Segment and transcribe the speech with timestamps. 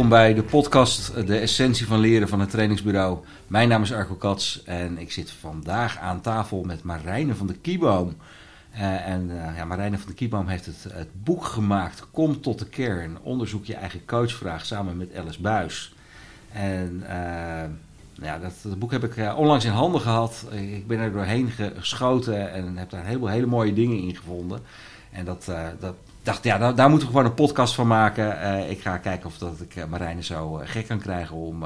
[0.00, 3.18] welkom bij de podcast De Essentie van Leren van het Trainingsbureau.
[3.46, 7.54] Mijn naam is Arco Kats en ik zit vandaag aan tafel met Marijne van de
[7.54, 8.16] Kieboom.
[8.74, 12.58] Uh, en uh, ja, Marijne van de Kieboom heeft het, het, boek gemaakt Kom tot
[12.58, 13.18] de kern.
[13.22, 15.94] Onderzoek je eigen coachvraag samen met Alice Buis.
[16.52, 17.02] En
[18.12, 20.46] ja, dat, dat, boek heb ik onlangs in handen gehad.
[20.50, 24.60] Ik ben er doorheen geschoten en heb daar een heleboel hele mooie dingen in gevonden.
[25.10, 25.44] En dat,
[25.80, 28.24] dat, dacht, ja, daar, moeten we gewoon een podcast van maken.
[28.24, 31.64] Uh, ik ga kijken of dat ik uh, Marijne zo uh, gek kan krijgen om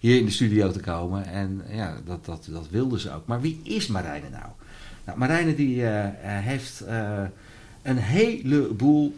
[0.00, 1.26] hier in de studio te komen.
[1.26, 3.26] En ja, dat, dat, dat wilde ze ook.
[3.26, 4.46] Maar wie is Marijne nou?
[5.04, 6.84] Nou, Marijne die heeft
[7.82, 9.16] een heleboel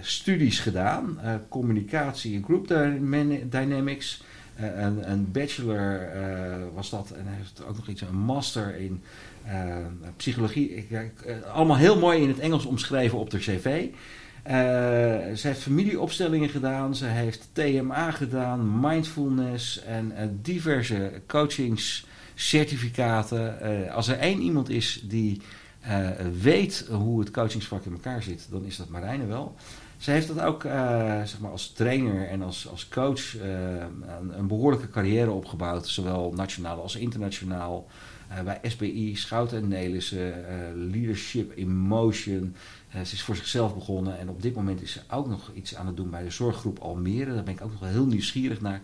[0.00, 1.18] studies gedaan.
[1.48, 2.68] communicatie en group
[3.50, 4.22] dynamics.
[4.56, 6.08] een, een bachelor
[6.74, 7.10] was dat.
[7.10, 9.02] En heeft ook nog iets, een master in
[10.16, 10.74] psychologie.
[10.74, 11.14] Ik,
[11.52, 13.88] allemaal heel mooi in het Engels omschreven op de cv.
[14.46, 14.52] Uh,
[15.34, 23.58] ze heeft familieopstellingen gedaan, ze heeft TMA gedaan, mindfulness en uh, diverse coachingscertificaten.
[23.62, 25.40] Uh, als er één iemand is die
[26.40, 29.54] weet hoe het coachingsvak in elkaar zit, dan is dat Marijne wel.
[29.96, 30.62] Ze heeft dat ook
[31.24, 33.34] zeg maar als trainer en als, als coach
[34.36, 37.86] een, behoorlijke carrière opgebouwd, zowel nationaal als internationaal.
[38.44, 40.34] bij SBI, Schouten en Nelissen,
[40.90, 42.54] Leadership in Motion,
[42.92, 45.86] ze is voor zichzelf begonnen en op dit moment is ze ook nog iets aan
[45.86, 47.34] het doen bij de zorggroep Almere.
[47.34, 48.80] Daar ben ik ook nog wel heel nieuwsgierig naar.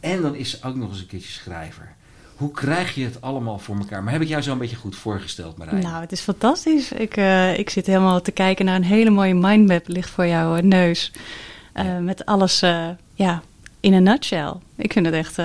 [0.00, 1.94] En dan is ze ook nog eens een keertje schrijver.
[2.36, 4.02] Hoe krijg je het allemaal voor elkaar?
[4.02, 5.82] Maar heb ik jou zo een beetje goed voorgesteld, Marijn?
[5.82, 6.92] Nou, het is fantastisch.
[6.92, 10.56] Ik, uh, ik zit helemaal te kijken naar een hele mooie mindmap ligt voor jouw
[10.56, 11.12] uh, neus.
[11.74, 11.98] Ja.
[11.98, 12.60] Met alles
[13.14, 13.42] ja,
[13.80, 14.52] in een nutshell.
[14.76, 15.38] Ik vind het echt...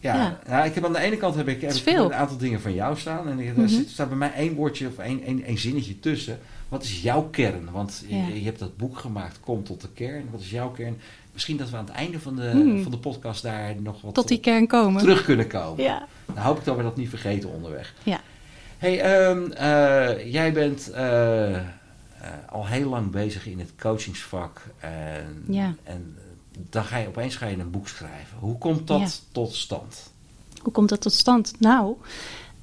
[0.00, 0.38] Ja, ja.
[0.48, 2.74] Nou, ik heb aan de ene kant heb ik, heb ik een aantal dingen van
[2.74, 3.28] jou staan.
[3.28, 3.84] En er mm -hmm.
[3.86, 6.38] staat bij mij één woordje of één, één, één zinnetje tussen.
[6.68, 7.70] Wat is jouw kern?
[7.70, 10.28] Want je, je, hebt dat boek gemaakt, Kom tot de kern.
[10.30, 10.98] Wat is jouw kern?
[11.32, 12.82] Misschien dat we aan het einde van de, hmm.
[12.82, 15.00] van de podcast daar nog wat tot die kern komen.
[15.00, 15.84] terug kunnen komen.
[15.84, 16.06] Ja.
[16.26, 17.94] Dan hoop ik dat we dat niet vergeten onderweg.
[18.02, 18.20] Ja.
[18.78, 20.98] hey, um, uh, jij bent uh,
[21.50, 21.58] uh,
[22.48, 24.62] al heel lang bezig in het coachingsvak.
[24.78, 25.74] En, ja.
[25.82, 26.18] en
[26.70, 28.38] dan ga je opeens ga je een boek schrijven.
[28.38, 29.08] Hoe komt dat ja.
[29.32, 30.10] tot stand?
[30.62, 31.52] Hoe komt dat tot stand?
[31.58, 31.94] Nou,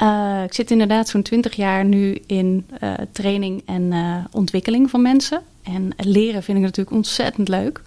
[0.01, 5.01] uh, ik zit inderdaad zo'n twintig jaar nu in uh, training en uh, ontwikkeling van
[5.01, 5.41] mensen.
[5.63, 7.81] En leren vind ik natuurlijk ontzettend leuk.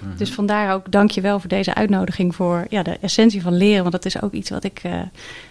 [0.00, 0.16] -hmm.
[0.16, 3.80] Dus vandaar ook dank je wel voor deze uitnodiging voor ja, de essentie van leren.
[3.80, 4.82] Want dat is ook iets wat ik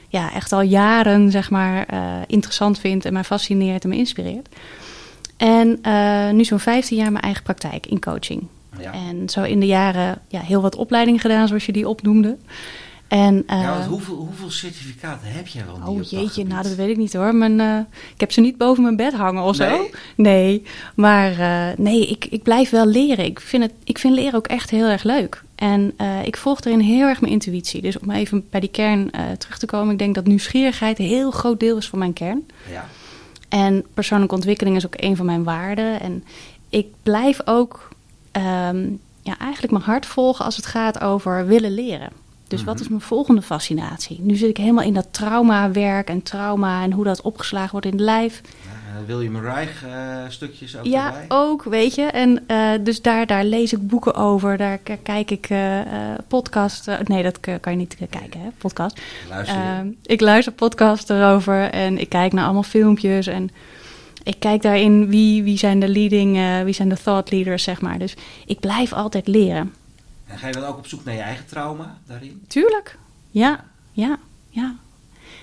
[0.08, 1.88] ja, echt al jaren zeg maar,
[2.28, 4.48] interessant vind en mij fascineert en me inspireert.
[5.38, 5.80] En
[6.36, 8.48] nu zo'n 15 jaar mijn eigen praktijk in coaching.
[8.80, 8.94] Ja.
[8.94, 12.38] En zo in de jaren ja, heel wat opleidingen gedaan, zoals je die opnoemde.
[13.08, 15.94] En, uh, ja, hoeveel, hoeveel, certificaten heb jij wel?
[15.94, 17.36] Oh jeetje, nou dat weet ik niet hoor.
[17.36, 17.80] Mijn, uh,
[18.14, 19.70] ik heb ze niet boven mijn bed hangen of nee.
[19.70, 19.90] zo.
[20.16, 20.64] Nee,
[20.96, 23.26] maar uh, nee, ik, ik blijf wel leren.
[23.26, 25.44] Ik vind, het, ik vind leren ook echt heel erg leuk.
[25.56, 25.94] En
[26.24, 27.82] ik volg erin heel erg mijn intuïtie.
[27.82, 29.92] Dus om even bij die kern terug te komen.
[29.92, 32.48] Ik denk dat nieuwsgierigheid een heel groot deel is van mijn kern.
[32.72, 32.88] Ja.
[33.50, 36.00] En persoonlijke ontwikkeling is ook een van mijn waarden.
[36.00, 36.24] En
[36.70, 37.90] ik blijf ook
[38.38, 42.10] um, ja, eigenlijk mijn hart volgen als het gaat over willen leren.
[42.48, 44.20] Dus wat is mijn volgende fascinatie?
[44.22, 47.92] Nu zit ik helemaal in dat traumawerk en trauma en hoe dat opgeslagen wordt in
[47.92, 48.42] het lijf.
[48.66, 51.26] Uh, William Reich uh, stukjes ook Ja, erbij.
[51.38, 52.02] ook, weet je.
[52.02, 54.58] En uh, dus daar, daar lees ik boeken over.
[54.58, 55.50] Daar kijk ik
[56.28, 56.88] podcasts.
[57.04, 59.02] nee, dat kan je niet kijken, hè, podcast.
[59.30, 63.50] Luister ik luister podcasts erover en ik kijk naar allemaal filmpjes en...
[64.26, 68.00] Ik kijk daarin wie, wie zijn de leading, wie zijn de thought leaders, zeg maar.
[68.00, 68.16] Dus
[68.46, 69.74] ik blijf altijd leren.
[70.26, 72.44] En ga je dan ook op zoek naar je eigen trauma daarin?
[72.48, 72.98] Tuurlijk,
[73.32, 74.20] ja, ja,
[74.50, 74.76] ja.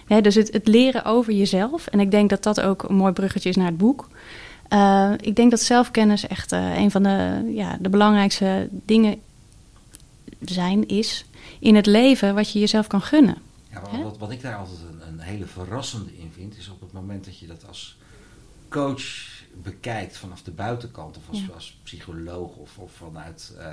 [0.07, 1.87] ja dus het, het, leren over jezelf.
[1.87, 4.09] En ik denk dat dat ook een mooi bruggetje is naar het boek.
[4.73, 9.21] Uh, ik denk dat zelfkennis echt uh, een van de, ja, de belangrijkste dingen
[10.41, 11.25] zijn, is
[11.59, 13.37] in het leven wat je jezelf kan gunnen.
[13.71, 16.93] Ja, wat, wat, ik daar altijd een, een hele verrassende in vind, is op het
[16.93, 17.97] moment dat je dat als
[18.73, 19.31] coach
[19.63, 21.55] bekijkt vanaf de buitenkant, of als, ja.
[21.55, 23.55] als psycholoog of, of vanuit.
[23.59, 23.67] Uh,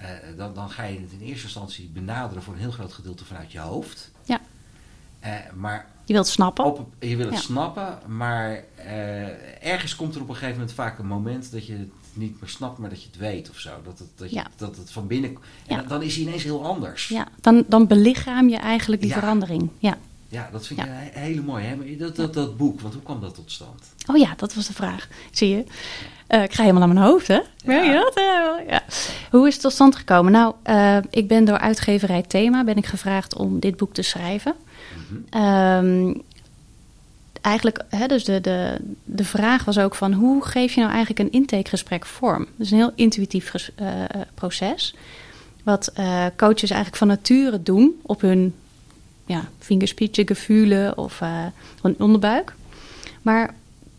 [0.00, 3.24] uh, dan, dan, ga je het in eerste instantie benaderen voor een heel groot gedeelte
[3.24, 4.10] vanuit je hoofd.
[4.24, 4.40] Ja.
[5.24, 6.64] Uh, maar je wilt het snappen.
[6.64, 7.44] Op, je wilt het ja.
[7.44, 8.64] snappen, maar
[9.60, 12.50] ergens komt er op een gegeven moment vaak een moment dat je het niet meer
[12.50, 13.70] snapt, maar dat je het weet of zo.
[13.84, 14.46] Dat het, dat je, ja.
[14.56, 15.36] dat het van binnen.
[15.66, 15.82] En Ja.
[15.82, 17.08] dan is hij ineens heel anders.
[17.08, 19.70] Ja, dan, dan belichaam je eigenlijk die verandering.
[19.78, 19.98] Ja.
[20.34, 20.84] Ja, dat vind Ja.
[20.86, 21.64] ik hele mooie.
[21.64, 21.76] Hè?
[21.76, 23.82] Maar dat, dat, dat boek, want hoe kwam dat tot stand?
[24.06, 25.08] Oh ja, dat was de vraag.
[25.30, 25.64] Zie je?
[26.26, 27.40] Eh, ik ga helemaal naar mijn hoofd, hè?
[27.64, 28.00] Merk je Ja.
[28.00, 28.14] dat?
[28.16, 28.82] Eh, ja.
[29.30, 30.32] Hoe is het tot stand gekomen?
[30.32, 34.54] Nou, eh, ik ben door uitgeverij Thema ben ik gevraagd om dit boek te schrijven.
[35.08, 35.42] Mhm.
[35.42, 36.14] Ehm,
[37.40, 41.20] eigenlijk, hè, dus de, de, de vraag was ook van hoe geef je nou eigenlijk
[41.20, 42.38] een intakegesprek vorm?
[42.56, 43.52] Dat is een heel intuïtief
[44.34, 44.94] proces.
[45.62, 45.92] wat
[46.36, 48.54] coaches eigenlijk van nature doen op hun
[49.26, 51.46] ja, vingerspitje, gevoelen of uh,
[51.82, 52.54] hun onderbuik.
[53.22, 53.54] Maar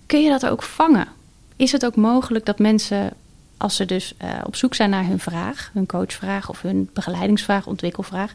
[0.06, 1.08] kun je dat ook vangen?
[1.56, 3.14] Is het ook mogelijk dat mensen,
[3.58, 7.68] als ze dus uh, op zoek zijn naar hun vraag, hun coachvraag of hun begeleidingsvraag,
[7.68, 8.34] ontwikkelvraag,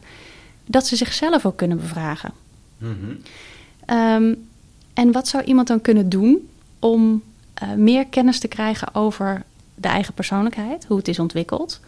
[0.65, 2.31] dat ze zichzelf ook kunnen bevragen?
[2.77, 3.17] Mm -hmm.
[3.97, 4.47] um,
[4.93, 6.49] en wat zou iemand dan kunnen doen
[6.79, 7.23] om
[7.63, 9.43] uh, meer kennis te krijgen over
[9.75, 11.79] de eigen persoonlijkheid, hoe het is ontwikkeld,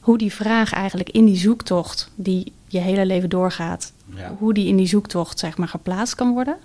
[0.00, 4.34] hoe die vraag eigenlijk in die zoektocht die je hele leven doorgaat, ja.
[4.38, 6.56] hoe die in die zoektocht zeg maar geplaatst kan worden.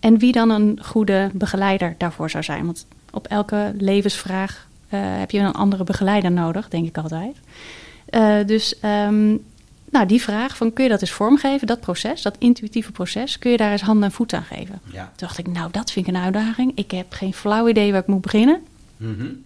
[0.00, 2.64] En wie dan een goede begeleider daarvoor zou zijn.
[2.64, 7.36] Want op elke levensvraag uh, heb je een andere begeleider nodig, denk ik altijd.
[8.10, 9.44] Uh, dus um,
[9.92, 13.50] nou, die vraag van kun je dat eens vormgeven, dat proces, dat intuïtieve proces, kun
[13.50, 14.80] je daar eens hand en voet aan geven?
[14.84, 15.04] Ja.
[15.04, 16.72] Toen dacht ik, nou, dat vind ik een uitdaging.
[16.74, 18.60] Ik heb geen flauw idee waar ik moet beginnen.
[18.96, 19.44] Mm -hmm.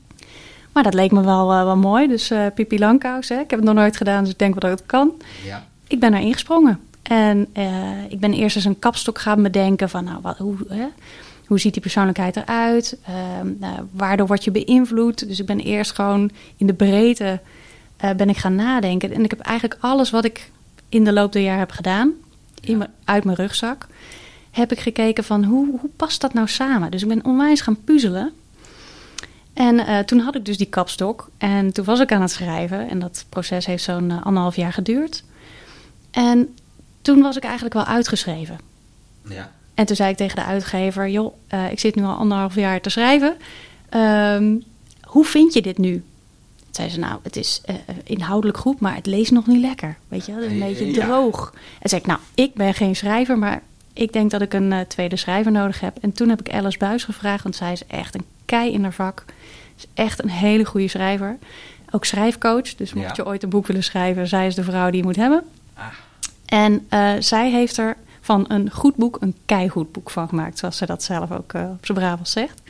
[0.72, 2.08] Maar dat leek me wel, uh, wel mooi.
[2.08, 3.34] Dus uh, Pippi Langkous, hè?
[3.34, 5.12] ik heb het nog nooit gedaan, dus ik denk wel dat het kan.
[5.44, 5.66] Ja.
[5.86, 6.80] Ik ben er ingesprongen.
[7.08, 10.86] En uh, ik ben eerst eens een kapstok gaan bedenken van, nou, wat, hoe, hè?
[11.46, 12.98] hoe ziet die persoonlijkheid eruit?
[13.58, 15.28] nou, waardoor word je beïnvloed?
[15.28, 17.40] Dus ik ben eerst gewoon in de breedte
[18.04, 19.12] uh, ben ik gaan nadenken.
[19.12, 20.50] En ik heb eigenlijk alles wat ik
[20.88, 22.12] in de loop der jaren heb gedaan,
[22.54, 22.72] ja.
[22.72, 23.86] in uit mijn rugzak,
[24.50, 26.90] heb ik gekeken van hoe, hoe past dat nou samen?
[26.90, 28.32] Dus ik ben onwijs gaan puzzelen.
[29.52, 32.88] En uh, toen had ik dus die kapstok en toen was ik aan het schrijven.
[32.88, 35.24] En dat proces heeft zo'n anderhalf jaar geduurd.
[36.10, 36.54] En
[37.06, 38.58] toen was ik eigenlijk wel uitgeschreven.
[39.28, 39.50] Ja.
[39.74, 42.80] En toen zei ik tegen de uitgever: Joh, uh, ik zit nu al anderhalf jaar
[42.80, 43.36] te schrijven.
[43.94, 44.64] Um,
[45.02, 46.04] hoe vind je dit nu?
[46.70, 49.96] zei ze, nou, het is uh, inhoudelijk goed, maar het leest nog niet lekker.
[50.08, 51.54] Weet je, het is een beetje droog.
[51.80, 53.62] En zei ik, nou, ik ben geen schrijver, maar
[53.92, 55.98] ik denk dat ik een uh, tweede schrijver nodig heb.
[56.00, 58.92] En toen heb ik Alice Buis gevraagd, want zij is echt een kei in haar
[58.92, 59.24] vak.
[59.76, 61.38] Is echt een hele goede schrijver.
[61.90, 63.22] Ook schrijfcoach, dus mocht ja.
[63.22, 65.44] je ooit een boek willen schrijven, zij is de vrouw die je moet hebben.
[65.74, 65.84] Ah.
[66.46, 70.76] En uh, zij heeft er van een goed boek een keigoed boek van gemaakt, zoals
[70.76, 72.62] ze dat zelf ook op zijn Brabant zegt.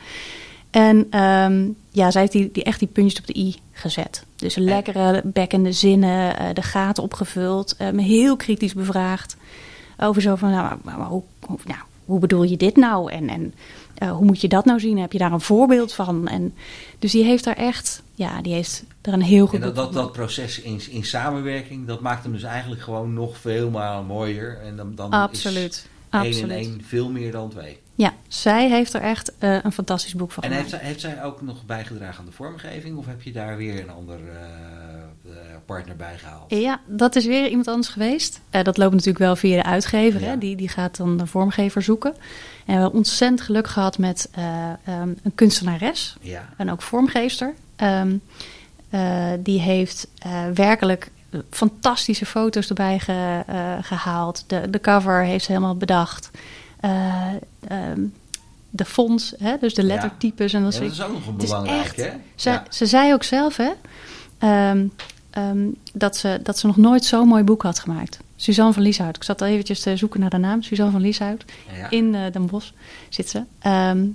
[0.69, 4.25] En um, ja, zij heeft die, die, echt die puntjes op de i gezet.
[4.35, 9.37] Dus lekkere bekkende zinnen, uh, de gaten opgevuld, me heel kritisch bevraagd.
[9.97, 13.11] Over zo van, nou, maar, maar hoe, hoe, nou, hoe bedoel je dit nou?
[13.11, 13.53] En, en
[14.03, 14.97] uh, hoe moet je dat nou zien?
[14.97, 16.27] Heb je daar een voorbeeld van?
[16.27, 16.53] En,
[16.99, 19.59] dus die heeft daar echt, ja, die heeft er een heel goed...
[19.59, 23.37] En dat, dat, dat proces in, in samenwerking, dat maakt hem dus eigenlijk gewoon nog
[23.37, 24.59] veel maar mooier.
[24.61, 25.87] En dan, dan Absoluut.
[26.11, 27.79] is één en één veel meer dan twee.
[27.95, 30.71] Ja, zij heeft er echt uh, een fantastisch boek van en gemaakt.
[30.71, 32.97] En heeft zij, heeft zij ook nog bijgedragen aan de vormgeving?
[32.97, 35.33] Of heb je daar weer een ander uh,
[35.65, 36.51] partner bij gehaald?
[36.51, 38.41] Ja, dat is weer iemand anders geweest.
[38.49, 40.21] Dat loopt natuurlijk wel via de uitgever.
[40.21, 40.27] Ja.
[40.27, 40.37] Hè?
[40.37, 42.13] Die, die gaat dan de vormgever zoeken.
[42.67, 44.29] En we hebben ontzettend geluk gehad met
[44.89, 46.17] um, een kunstenares.
[46.21, 46.49] Ja.
[46.57, 47.53] En ook vormgeefster.
[47.77, 48.21] Um,
[49.39, 50.07] die heeft
[50.53, 51.11] werkelijk
[51.49, 53.43] fantastische foto's erbij ge,
[53.81, 54.43] gehaald.
[54.47, 56.29] De, de cover heeft ze helemaal bedacht.
[57.69, 58.13] Um,
[58.69, 60.51] de fonts, hè, dus de lettertypes.
[60.51, 60.57] Ja.
[60.57, 62.11] En dat, ja, dat is ook nog een belangrijk, echt, hè?
[62.35, 62.63] Ze, ja.
[62.69, 63.71] ze zei ook zelf, hè,
[64.69, 64.91] um,
[65.37, 68.19] um, dat, ze, dat ze nog nooit zo'n mooi boek had gemaakt.
[68.39, 69.15] Suzanne van Lieshout.
[69.15, 70.61] Ik zat al eventjes te zoeken naar de naam.
[70.61, 71.45] Suzanne van Lieshout.
[71.75, 71.89] Ja.
[71.89, 72.71] In uh, Den Bosch
[73.09, 73.43] zit ze.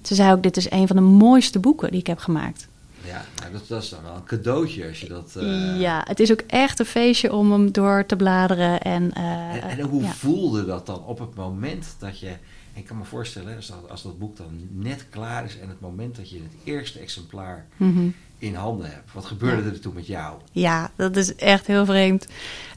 [0.02, 2.68] ze zei ook, dit is een van de mooiste boeken die ik heb gemaakt.
[3.04, 5.34] Ja, nou, dat, dat, is dan wel een cadeautje als je dat...
[5.36, 5.80] Uh...
[5.80, 8.80] Ja, het is ook echt een feestje om hem door te bladeren.
[8.80, 12.32] En, uh, en, en hoe voelde dat dan op het moment dat je...
[12.74, 15.80] Ik kan me voorstellen, als dat, als dat boek dan net klaar is en het
[15.80, 18.14] moment dat je het eerste exemplaar mm -hmm.
[18.42, 19.12] In handen hebt.
[19.12, 20.34] Wat gebeurde er toen met jou?
[20.52, 22.26] Ja, dat is echt heel vreemd.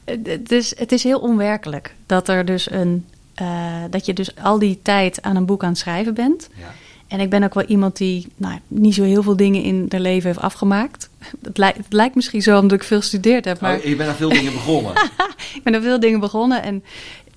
[0.04, 3.06] Het is, het is heel onwerkelijk dat er dus een.
[3.42, 6.48] Uh, dat je dus al die tijd aan een boek aan het schrijven bent.
[6.54, 6.74] Ja.
[7.06, 10.00] En ik ben ook wel iemand die nou, niet zo heel veel dingen in haar
[10.00, 11.10] leven heeft afgemaakt.
[11.42, 13.60] Het, lijkt, het lijkt misschien zo omdat ik veel gestudeerd heb.
[13.60, 13.76] Maar...
[13.76, 14.92] Oh, je bent aan veel dingen begonnen.
[15.56, 16.62] ik ben aan veel dingen begonnen.
[16.62, 16.84] En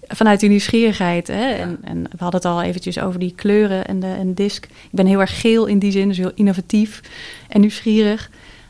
[0.10, 1.28] vanuit die nieuwsgierigheid.
[1.28, 1.50] Hè?
[1.50, 1.58] Ja.
[1.58, 4.66] En, en, we hadden het al eventjes over die kleuren en de en disc.
[4.66, 7.02] Ik ben heel erg geel in die zin, dus heel innovatief
[7.48, 8.30] en nieuwsgierig.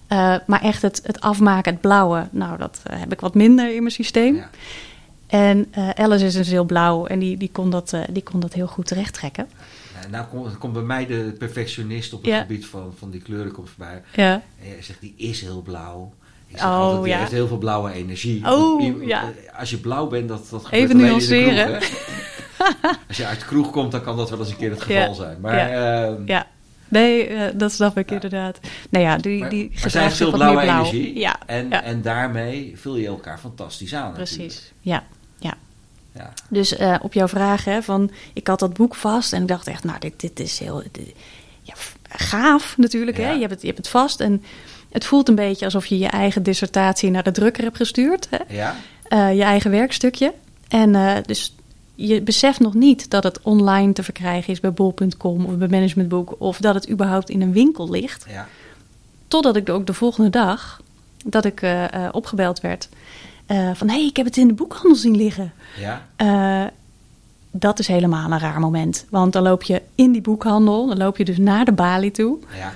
[0.10, 3.76] Uh, maar echt het, het afmaken, het blauwe, nou, dat uh, heb ik wat minder
[3.76, 4.36] in mijn systeem.
[4.36, 4.50] Ja.
[5.28, 8.54] En uh, Alice is dus heel blauw en die, die, kon dat, die kon dat
[8.54, 9.48] heel goed terechttrekken.
[10.02, 12.40] Ja, nou komt kom bij mij de perfectionist op het ja.
[12.40, 14.02] gebied van, van die kleuren komt voorbij.
[14.16, 14.42] Ja.
[14.64, 16.14] En zegt, die is heel blauw.
[16.50, 17.20] Ik oh, altijd, ja.
[17.20, 18.52] heeft heel veel blauwe energie.
[18.52, 19.32] Oh, ja.
[19.56, 21.66] Als je blauw bent, dat, dat gebeurt Even nuanceren.
[21.66, 22.06] in de kroeg.
[22.58, 22.90] Hè?
[23.08, 25.08] als je uit de kroeg komt, dan kan dat wel eens een keer het geval
[25.08, 25.14] ja.
[25.14, 25.40] zijn.
[25.40, 26.10] Maar, ja.
[26.10, 26.48] Uh, ja.
[26.88, 28.60] Nee, uh, dat snap ik inderdaad.
[28.90, 30.78] Nou ja, die, maar, die maar zij heeft veel blauwe blauw.
[30.78, 31.20] energie.
[31.20, 31.40] Ja.
[31.46, 34.14] En, en daarmee vul je elkaar fantastisch aan.
[34.14, 34.74] Precies, natuurlijk.
[34.82, 35.04] ja.
[35.38, 35.58] ja.
[36.14, 36.34] Ja.
[36.50, 39.68] Dus uh, op jouw vraag, hè, van ik had dat boek vast en ik dacht
[39.68, 41.14] echt, nou, dit, dit is heel dit,
[41.62, 41.74] ja,
[42.10, 43.18] gaaf natuurlijk.
[43.18, 43.24] Ja.
[43.24, 43.32] Hè?
[43.32, 44.20] Je, hebt het, je hebt het vast.
[44.20, 44.44] En
[44.90, 48.28] Het voelt een beetje alsof je je eigen dissertatie naar de drukker hebt gestuurd.
[48.30, 48.56] Hè?
[48.56, 48.76] Ja.
[49.10, 50.34] Uh, je eigen werkstukje.
[50.68, 51.56] En uh, dus
[51.96, 56.36] je beseft nog niet dat het online te verkrijgen is bij bol.com of bij Managementboek.
[56.38, 58.26] Of dat het überhaupt in een winkel ligt.
[58.30, 58.48] Ja.
[59.28, 60.82] Totdat ik ook de volgende dag
[61.26, 62.90] dat ik uh, opgebeld werd.
[63.48, 65.54] van hé, hey, ik heb het in de boekhandel zien liggen.
[65.78, 66.72] Ja.
[67.52, 69.06] dat is helemaal een raar moment.
[69.10, 72.38] Want dan loop je in die boekhandel, dan loop je dus naar de balie toe.
[72.58, 72.74] Ja.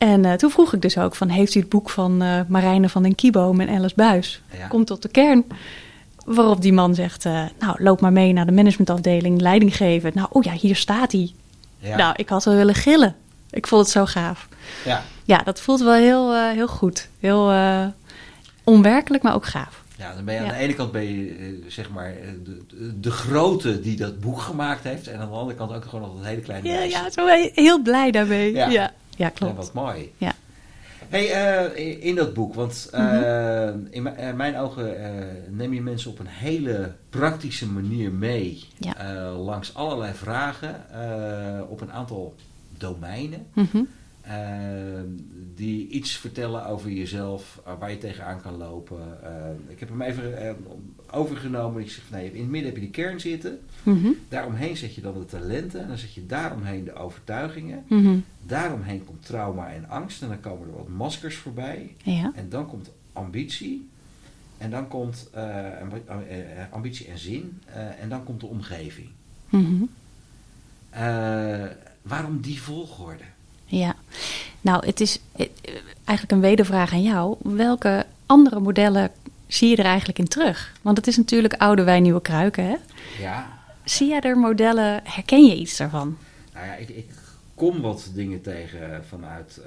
[0.00, 2.88] En uh, toen vroeg ik dus ook van, heeft u het boek van uh, Marijne
[2.88, 4.42] van den Kieboom en Alice Buis?
[4.58, 4.66] Ja.
[4.66, 5.44] Komt tot de kern.
[6.24, 10.10] Waarop die man zegt, uh, nou, loop maar mee naar de managementafdeling, leiding geven.
[10.14, 11.32] Nou, oh ja, hier staat hij.
[11.78, 11.96] Ja.
[11.96, 13.16] Nou, ik had wel willen gillen.
[13.50, 14.48] Ik vond het zo gaaf.
[14.84, 17.08] Ja, Ja, dat voelt wel heel, heel goed.
[17.18, 17.52] Heel
[18.64, 19.82] onwerkelijk, maar ook gaaf.
[19.96, 20.52] ja dan ben je aan Ja.
[20.52, 22.14] de ene kant ben je, eh, zeg maar, eh,
[22.44, 25.06] de, de, de grote die dat boek gemaakt heeft.
[25.08, 26.96] En aan de andere kant ook gewoon nog een hele kleine Ja, meisje.
[26.98, 28.52] ja, zo ben je heel blij daarmee.
[28.54, 28.68] Ja.
[28.68, 29.56] Ja, ja, Ja, klopt.
[29.56, 30.12] wat mooi.
[30.18, 30.32] Ja.
[31.08, 33.78] Hey, eh, in dat boek, want eh, Mhm.
[33.90, 34.96] in mijn- eh, mijn ogen
[35.56, 39.22] neem je mensen op een hele praktische manier mee Ja.
[39.30, 40.74] langs allerlei vragen
[41.68, 42.34] op een aantal
[42.78, 43.46] domeinen.
[43.52, 43.82] Mhm.
[44.20, 45.00] Eh,
[45.54, 49.24] die iets vertellen over jezelf, eh, waar je tegenaan kan lopen.
[49.24, 50.54] Eh, ik heb hem even eh,
[51.10, 51.82] overgenomen.
[51.82, 53.60] Ik zeg, nee, in het midden heb je die kern zitten.
[53.82, 54.08] Mhm.
[54.28, 55.80] Daaromheen zet je dan de talenten.
[55.80, 57.84] En dan zet je daaromheen de overtuigingen.
[57.88, 58.18] Mhm.
[58.46, 60.22] Daaromheen komt trauma en angst.
[60.22, 61.94] En dan komen er wat maskers voorbij.
[62.02, 62.32] Ja.
[62.34, 63.88] En dan komt ambitie.
[64.58, 67.60] En dan komt eh, eh, ambitie en zin.
[68.00, 69.08] En dan komt de omgeving.
[69.48, 69.84] Mhm.
[72.02, 73.24] Waarom die volgorde?
[73.64, 73.96] Ja,
[74.60, 75.46] nou, het is eh,
[76.04, 77.36] eigenlijk een wedervraag aan jou.
[77.42, 79.10] Welke andere modellen
[79.46, 80.72] zie je er eigenlijk in terug?
[80.82, 82.76] Want het is natuurlijk oude wijn, nieuwe kruiken, hè?
[83.20, 86.16] Ja, Zie jij er modellen, herken je iets daarvan?
[86.54, 87.10] nou ja, ik, ik
[87.54, 89.60] kom wat dingen tegen vanuit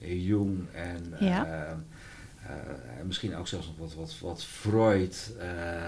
[0.00, 1.46] eh, Jung en eh, eh,
[3.06, 5.32] misschien ook zelfs nog wat, wat, wat Freud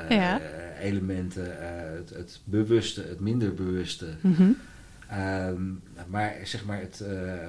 [0.08, 0.40] Ja.
[0.80, 4.06] elementen, eh, het, het bewuste, het minder bewuste.
[4.20, 4.50] Mhm.
[5.12, 5.62] Ehm,
[6.08, 7.48] maar zeg maar het, eh,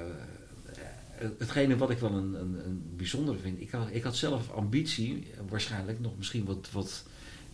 [1.10, 4.50] het- hetgene wat ik wel een, een, een bijzondere vind, ik had, ik had zelf
[4.50, 7.04] ambitie, waarschijnlijk nog misschien wat, wat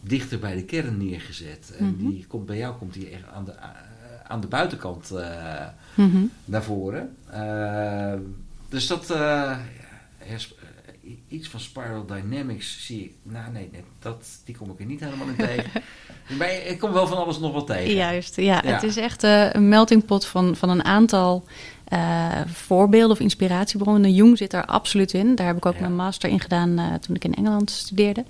[0.01, 1.73] dichter bij de kern neergezet.
[1.79, 1.97] En Mhm.
[1.99, 3.69] die komt bij jou komt die echt aan de, eh,
[4.25, 6.25] aan de buitenkant eh, Mhm.
[6.45, 7.17] naar voren.
[7.31, 8.21] Ehm,
[8.69, 9.61] dus dat, ja,
[11.29, 15.01] iets van Spiral Dynamics zie ik, nou nee, nee dat, die kom ik er niet
[15.01, 15.71] helemaal in tegen.
[16.39, 17.95] Maar ik kom wel van alles nog wat tegen.
[17.95, 18.73] Juist, ja, Ja.
[18.73, 21.45] Het is echt eh, een meltingpot van, van een aantal
[21.85, 24.15] eh, voorbeelden of inspiratiebronnen.
[24.15, 25.35] Jung zit daar absoluut in.
[25.35, 25.81] Daar heb ik ook Ja.
[25.81, 28.25] mijn master in gedaan eh, toen ik in Engeland studeerde.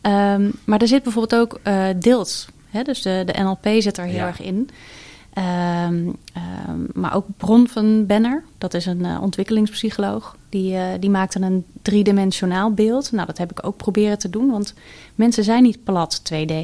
[0.00, 1.60] Ehm, maar er zit bijvoorbeeld ook
[2.02, 2.46] deels.
[2.70, 4.26] Hè, dus de, de NLP zit er heel Ja.
[4.26, 4.70] erg in.
[5.32, 10.36] Ehm, ehm, maar ook Bron van Benner, dat is een ontwikkelingspsycholoog.
[10.48, 13.12] Die, die maakte een driedimensionaal beeld.
[13.12, 14.74] Nou, dat heb ik ook proberen te doen, want
[15.14, 16.54] mensen zijn niet plat 2D.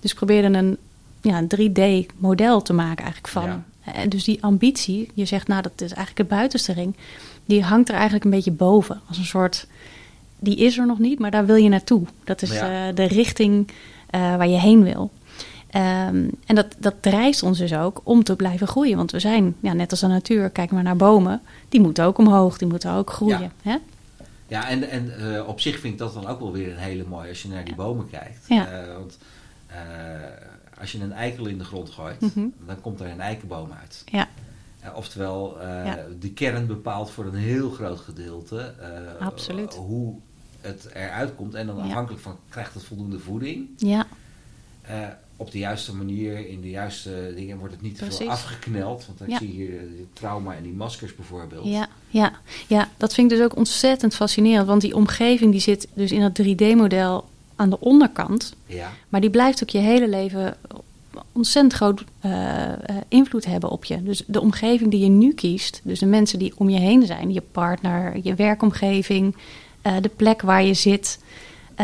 [0.00, 0.76] Dus ik probeerde een,
[1.20, 3.44] ja, een 3D-model te maken eigenlijk van.
[3.44, 3.62] Ja.
[3.92, 6.96] En dus die ambitie, je zegt nou dat is eigenlijk de buitenste ring,
[7.44, 9.00] die hangt er eigenlijk een beetje boven.
[9.08, 9.66] Als een soort,
[10.38, 12.02] die is er nog niet, maar daar wil je naartoe.
[12.24, 12.88] Dat is Ja.
[12.88, 13.68] eh, de richting
[14.10, 15.10] eh, waar je heen wil.
[15.70, 18.96] Ehm, en dat, dat drijft ons dus ook om te blijven groeien.
[18.96, 21.40] Want we zijn, ja, net als de natuur, kijk maar naar bomen.
[21.68, 23.52] Die moeten ook omhoog, die moeten ook groeien.
[23.62, 23.76] Hè?
[24.52, 27.04] Ja, en, en eh, op zich vind ik dat dan ook wel weer een hele
[27.08, 28.44] mooie als je naar die bomen kijkt.
[28.48, 28.66] Ja.
[28.82, 29.18] Eh, want
[29.66, 29.76] eh,
[30.80, 32.46] als je een eikel in de grond gooit, Mhm.
[32.66, 34.04] dan komt er een eikenboom uit.
[34.04, 34.28] Ja,
[34.94, 35.98] oftewel, Ja.
[36.18, 38.74] die kern bepaalt voor een heel groot gedeelte
[39.20, 39.74] Absoluut.
[39.74, 40.14] hoe
[40.60, 41.54] het eruit komt.
[41.54, 43.68] En dan afhankelijk van, krijgt het voldoende voeding?
[43.76, 44.06] ja,
[45.42, 49.06] op de juiste manier, in de juiste dingen, wordt het niet te veel afgekneld.
[49.06, 49.38] Want Ja.
[49.38, 51.66] zie hier eh, die trauma en die maskers bijvoorbeeld.
[51.66, 52.32] ja, ja,
[52.68, 54.66] ja, dat vind ik dus ook ontzettend fascinerend.
[54.66, 57.24] Want die omgeving die zit dus in dat 3D-model
[57.56, 58.54] aan de onderkant.
[58.66, 60.56] Ja, Maar die blijft ook je hele leven
[61.32, 64.02] ontzettend groot eh, eh, invloed hebben op je.
[64.02, 67.32] Dus de omgeving die je nu kiest, dus de mensen die om je heen zijn,
[67.32, 69.36] je partner, je werkomgeving,
[69.82, 71.18] eh, de plek waar je zit,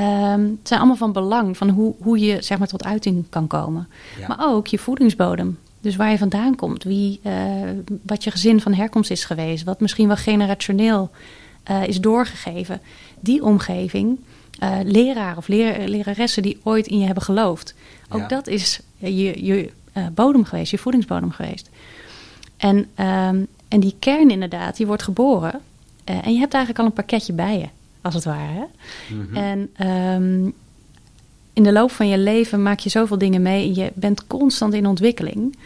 [0.02, 3.46] ehm, het zijn allemaal van belang van hoe, hoe je zeg maar tot uiting kan
[3.46, 3.88] komen.
[4.20, 4.26] ja.
[4.26, 5.58] Maar ook je voedingsbodem.
[5.80, 7.32] Dus waar je vandaan komt, wie, eh,
[8.02, 11.10] wat je gezin van herkomst is geweest, wat misschien wel generationeel
[11.62, 12.80] eh, is doorgegeven.
[13.20, 14.18] Die omgeving,
[14.58, 17.74] eh leraar of leraar, leraressen die ooit in je hebben geloofd.
[18.08, 18.28] Ook Ja.
[18.28, 19.70] dat is je, je
[20.14, 21.70] bodem geweest, je voedingsbodem geweest.
[22.56, 25.60] En, ehm, en die kern inderdaad, die wordt geboren.
[26.04, 27.68] en je hebt eigenlijk al een pakketje bij je,
[28.14, 28.66] als het ware.
[29.12, 29.36] Mhm.
[29.36, 30.44] En ehm,
[31.52, 33.64] in de loop van je leven maak je zoveel dingen mee.
[33.68, 35.58] En je bent constant in ontwikkeling.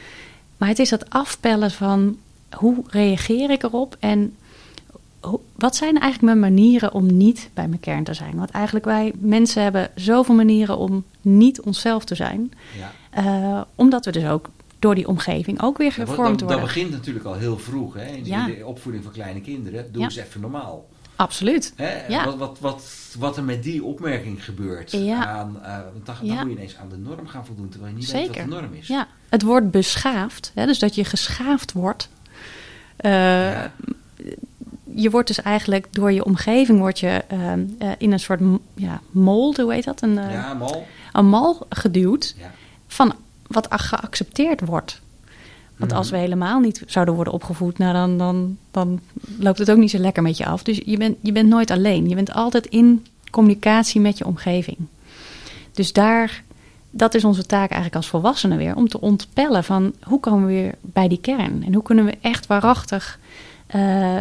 [0.56, 2.16] Maar het is dat afpellen van
[2.56, 4.34] hoe reageer ik erop en
[5.54, 8.36] wat zijn eigenlijk mijn manieren om niet bij mijn kern te zijn?
[8.36, 12.52] Want eigenlijk wij mensen hebben zoveel manieren om niet onszelf te zijn.
[12.78, 12.92] Ja.
[13.10, 16.64] Eh, omdat we dus ook door die omgeving ook weer Ja, gevormd dat, dat worden.
[16.64, 17.94] begint natuurlijk al heel vroeg.
[17.94, 18.04] Hè?
[18.06, 18.46] In Ja.
[18.46, 19.92] de opvoeding van kleine kinderen.
[19.92, 20.06] Doe Ja.
[20.08, 20.84] eens even normaal.
[21.16, 21.72] Absoluut.
[21.76, 22.06] Hè?
[22.06, 22.24] Ja.
[22.24, 24.90] Wat, wat, wat, wat er met die opmerking gebeurt.
[24.90, 25.26] Ja.
[25.26, 27.68] Aan, eh, dan, moet je ineens aan de norm gaan voldoen.
[27.68, 28.26] Terwijl je niet Zeker.
[28.28, 28.86] weet wat de norm is.
[28.86, 32.08] Ja, het wordt beschaafd, hè, dus dat je geschaafd wordt.
[32.96, 33.64] Eh.
[34.94, 37.52] Je wordt dus eigenlijk door je omgeving wordt je, eh,
[37.98, 38.40] in een soort
[38.74, 40.02] ja, mold, hoe heet dat?
[40.02, 40.86] Een, eh, Ja, mal.
[41.12, 42.50] een mal geduwd Ja.
[42.86, 43.14] van
[43.46, 45.01] wat geaccepteerd wordt.
[45.82, 46.00] Want Mhm.
[46.00, 49.00] als we helemaal niet zouden worden opgevoed, nou dan, dan, dan
[49.38, 50.62] loopt het ook niet zo lekker met je af.
[50.62, 52.08] Dus je bent, je bent nooit alleen.
[52.08, 54.76] Je bent altijd in communicatie met je omgeving.
[55.72, 56.42] Dus daar,
[56.90, 58.76] dat is onze taak eigenlijk als volwassenen weer.
[58.76, 61.62] Om te ontpellen van hoe komen we weer bij die kern?
[61.66, 63.18] En hoe kunnen we echt waarachtig
[63.66, 64.16] eh,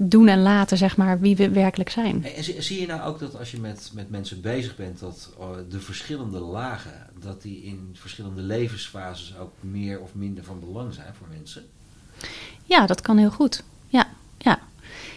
[0.00, 2.24] doen en laten, zeg maar, wie we werkelijk zijn.
[2.36, 5.30] En zie, zie je nou ook dat als je met, met mensen bezig bent, dat
[5.40, 10.94] eh, de verschillende lagen, dat die in verschillende levensfases ook meer of minder van belang
[10.94, 11.64] zijn voor mensen?
[12.64, 13.62] Ja, dat kan heel goed.
[13.86, 14.06] Ja,
[14.38, 14.58] ja.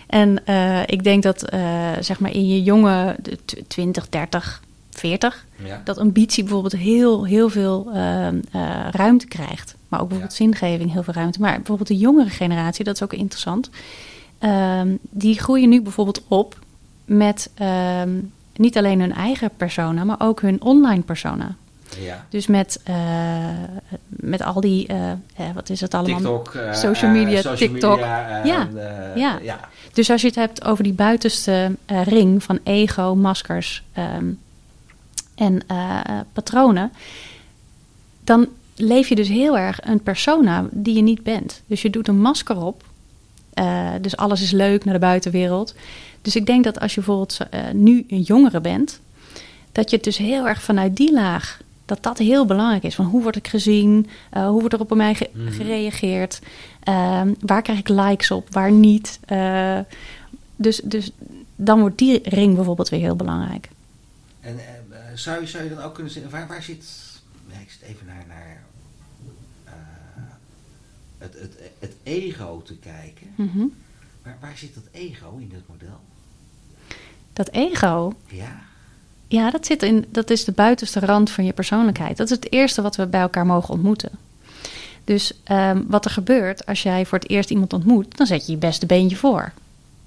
[0.08, 4.62] En eh, ik denk dat, eh, zeg maar, in je jonge de tw- 20, 30,
[4.90, 5.82] 40, Ja.
[5.84, 7.92] dat ambitie bijvoorbeeld heel, heel veel
[8.92, 9.76] ruimte krijgt.
[9.88, 11.40] Maar ook bijvoorbeeld zingeving heel veel ruimte.
[11.40, 13.70] Maar bijvoorbeeld de jongere generatie, dat is ook interessant.
[14.42, 16.60] Ehm, die groeien nu bijvoorbeeld op
[17.06, 18.20] met ehm,
[18.56, 21.56] niet alleen hun eigen persona, maar ook hun online persona.
[22.00, 22.26] ja.
[22.30, 22.96] Dus met, eh,
[24.08, 25.18] met al die, eh, eh,
[25.54, 26.44] wat is het allemaal?
[26.44, 27.96] TikTok, social media, social TikTok.
[27.96, 28.68] media, Ja,
[29.16, 29.40] ja.
[29.42, 29.60] ja.
[29.94, 34.26] Dus als je het hebt over die buitenste ring van ego, maskers ehm,
[35.36, 35.62] en
[36.34, 36.92] patronen,
[38.24, 41.62] dan leef je dus heel erg een persona die je niet bent.
[41.66, 42.84] Dus je doet een masker op.
[43.54, 45.76] eh, dus alles is leuk naar de buitenwereld.
[46.22, 49.00] Dus ik denk dat als je bijvoorbeeld eh, nu een jongere bent,
[49.72, 52.96] dat je het dus heel erg vanuit die laag, dat dat heel belangrijk is.
[52.96, 54.10] Van hoe word ik gezien?
[54.30, 55.52] Eh, hoe wordt er op mij ge- Mhm.
[55.52, 56.40] gereageerd?
[56.84, 58.48] Ehm, waar krijg ik likes op?
[58.54, 59.20] Waar niet?
[60.56, 61.12] Dus, dus
[61.56, 63.70] dan wordt die ring bijvoorbeeld weer heel belangrijk.
[64.42, 64.60] En
[65.16, 66.86] zou, je, zou je dan ook kunnen zeggen, waar, waar zit,
[67.54, 68.64] nee, ik zit even naar, naar
[71.22, 73.28] het, het, het ego te kijken.
[73.36, 73.66] Mhm.
[74.24, 76.00] Waar, waar zit dat ego in dit model?
[77.34, 78.62] Dat ego, Ja,
[79.28, 82.18] ja, dat, zit in, dat is de buitenste rand van je persoonlijkheid.
[82.18, 84.10] Dat is het eerste wat we bij elkaar mogen ontmoeten.
[85.04, 88.52] Dus ehm, wat er gebeurt als jij voor het eerst iemand ontmoet, dan zet je
[88.52, 89.52] je beste beentje voor.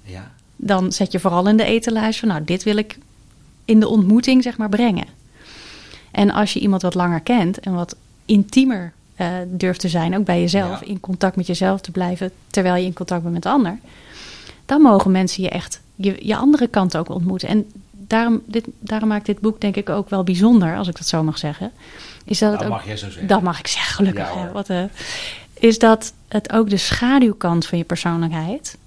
[0.03, 2.97] ja, Dan zet je vooral in de etalage van, nou, dit wil ik
[3.65, 5.07] in de ontmoeting, zeg maar, brengen.
[6.11, 10.25] En als je iemand wat langer kent en wat intiemer eh, durft te zijn, ook
[10.25, 10.85] bij jezelf, Ja.
[10.87, 13.77] in contact met jezelf te blijven terwijl je in contact bent met de ander,
[14.65, 17.47] dan mogen mensen je echt je, je andere kant ook ontmoeten.
[17.47, 21.07] En daarom, dit, daarom maakt dit boek denk ik ook wel bijzonder, als ik dat
[21.07, 21.71] zo mag zeggen.
[22.25, 23.27] Is dat het dat ook, mag jij zo zeggen.
[23.27, 24.33] dat mag ik zeggen, gelukkig.
[24.33, 24.83] Ja, hè, wat, eh,
[25.53, 28.77] is dat het ook de schaduwkant van je persoonlijkheid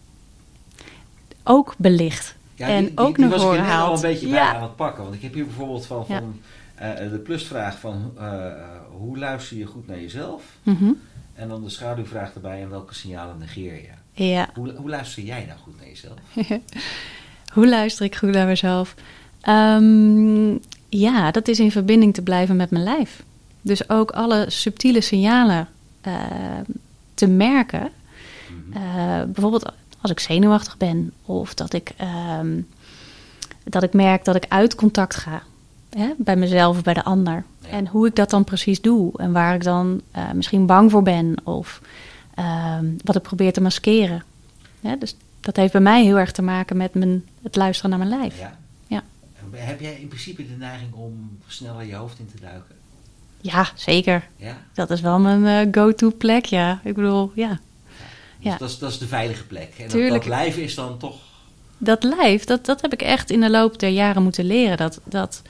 [1.44, 2.34] ook belicht.
[2.54, 4.32] Ja, en die, die, ook die naar was ik al een beetje Ja.
[4.32, 5.02] bij aan het pakken.
[5.02, 6.18] Want ik heb hier bijvoorbeeld van, Ja.
[6.18, 6.40] van
[6.78, 8.52] eh, de plusvraag van eh,
[8.90, 10.42] hoe luister je goed naar jezelf?
[10.62, 10.92] Mhm.
[11.34, 14.24] En dan de schaduwvraag erbij en welke signalen negeer je?
[14.24, 14.48] Ja.
[14.54, 16.18] Hoe, hoe luister jij nou goed naar jezelf?
[17.52, 18.94] Hoe luister ik goed naar mezelf?
[19.40, 20.56] Ehm,
[20.88, 23.22] ja, dat is in verbinding te blijven met mijn lijf.
[23.60, 25.68] Dus ook alle subtiele signalen
[26.00, 26.14] eh,
[27.14, 27.90] te merken.
[28.48, 28.76] Mhm.
[28.76, 32.60] Eh, bijvoorbeeld als ik zenuwachtig ben of dat ik, ehm,
[33.64, 35.42] dat ik merk dat ik uit contact ga.
[35.90, 37.44] Hè, bij mezelf of bij de ander.
[37.62, 37.68] Ja.
[37.68, 39.12] En hoe ik dat dan precies doe.
[39.18, 41.34] En waar ik dan eh, misschien bang voor ben.
[41.44, 41.80] Of
[42.34, 44.22] ehm, wat ik probeer te maskeren.
[44.98, 48.20] Dus dat heeft bij mij heel erg te maken met mijn, het luisteren naar mijn
[48.20, 48.38] lijf.
[48.38, 48.56] Ja.
[48.86, 49.02] Ja.
[49.50, 52.74] Heb jij in principe de neiging om sneller je hoofd in te duiken?
[53.40, 54.28] Ja, zeker.
[54.36, 54.56] Ja?
[54.74, 56.80] Dat is wel mijn eh, go-to plek, ja.
[56.84, 57.48] Ik bedoel, ja.
[57.48, 57.58] Dus
[58.38, 58.56] Ja.
[58.56, 59.74] dat, is, dat is de veilige plek.
[59.76, 60.24] En dat, Tuurlijk.
[60.24, 61.16] dat lijf is dan toch...
[61.78, 64.76] dat lijf, dat, dat heb ik echt in de loop der jaren moeten leren.
[64.76, 65.42] Dat, dat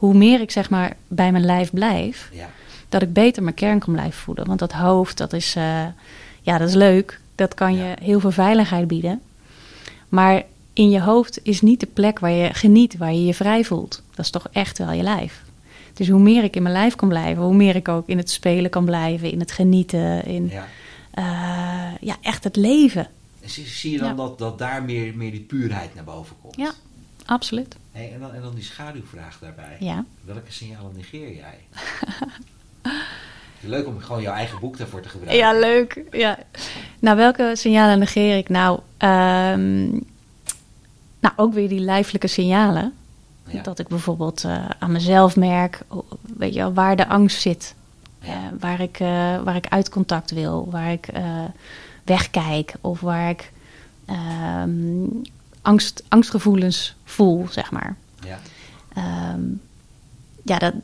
[0.00, 2.48] hoe meer ik zeg maar bij mijn lijf blijf, Ja,
[2.88, 4.46] dat ik beter mijn kern kan blijven voeden.
[4.46, 5.84] Want dat hoofd, dat is, eh,
[6.40, 7.20] ja, dat is leuk.
[7.34, 9.20] Dat kan je heel veel veiligheid bieden.
[10.08, 13.64] Maar in je hoofd is niet de plek waar je geniet, waar je je vrij
[13.64, 14.02] voelt.
[14.14, 15.42] Dat is toch echt wel je lijf.
[15.94, 18.30] Dus hoe meer ik in mijn lijf kan blijven, hoe meer ik ook in het
[18.30, 20.66] spelen kan blijven, in het genieten, in ja.
[21.10, 23.08] eh, ja, echt het leven.
[23.42, 24.14] En zie, zie je dan Ja.
[24.14, 26.56] dat, dat daar meer, meer die puurheid naar boven komt?
[26.56, 26.72] Ja.
[27.30, 27.76] Absoluut.
[27.92, 29.76] Hey, en, dan, en dan die schaduwvraag daarbij.
[29.78, 30.04] Ja.
[30.24, 31.58] Welke signalen negeer jij?
[33.60, 35.38] Leuk om gewoon jouw eigen boek daarvoor te gebruiken.
[35.38, 36.04] Ja, leuk.
[36.10, 36.38] Ja.
[36.98, 38.48] Nou, welke signalen negeer ik?
[38.48, 39.88] Nou, ehm,
[41.36, 42.94] ook weer die lijfelijke signalen.
[43.46, 43.62] Ja.
[43.62, 45.80] Dat ik bijvoorbeeld eh, aan mezelf merk,
[46.36, 47.74] weet je wel, waar de angst zit.
[48.20, 48.28] Ja.
[48.28, 51.06] Eh, waar, ik, eh, waar ik uit contact wil, waar ik
[52.04, 53.52] wegkijk of waar ik
[54.06, 55.04] ehm,
[55.62, 57.96] angst, angstgevoelens voel, zeg maar.
[58.26, 58.38] Ja.
[58.94, 59.40] Ehm,
[60.44, 60.74] ja, dat,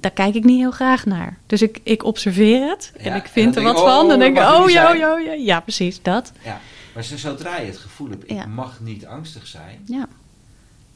[0.00, 1.38] daar kijk ik niet heel graag naar.
[1.46, 4.02] Dus ik, ik observeer het Ja, en ik vind er wat van.
[4.02, 4.98] oh, Dan denk ik, oh, jo, zijn.
[4.98, 5.32] jo, jo.
[5.32, 6.32] Ja, precies, dat.
[6.44, 6.60] ja.
[6.94, 8.46] Maar zo- zodra je het gevoel hebt, ik Ja.
[8.46, 10.08] mag niet angstig zijn, Ja.